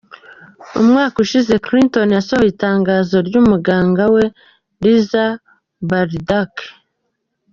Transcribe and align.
Umwaka 0.81 1.15
ushize 1.25 1.53
Clinton 1.65 2.07
yasohoye 2.17 2.49
itangazo 2.53 3.15
ry'umuganga 3.27 4.03
we 4.13 4.23
Lisa 4.83 5.25
Bardack. 5.89 6.53